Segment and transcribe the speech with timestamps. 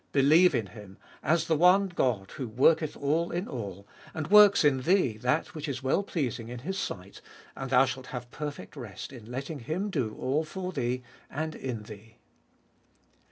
[0.11, 4.81] Believe in Him, as the one God who worheth all in all, and worhs in
[4.81, 7.21] thee that which is well pleasing in His sight,
[7.55, 11.83] and thou shalt have perfect rest in letting Him do all for thee and in
[11.83, 12.17] thee.